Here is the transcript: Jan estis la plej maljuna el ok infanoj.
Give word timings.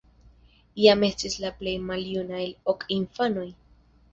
Jan 0.83 1.03
estis 1.09 1.35
la 1.45 1.51
plej 1.61 1.75
maljuna 1.91 2.41
el 2.47 2.51
ok 2.75 2.89
infanoj. 2.99 3.49